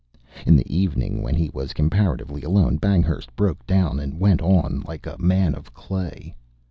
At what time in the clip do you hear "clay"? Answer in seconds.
5.75-6.35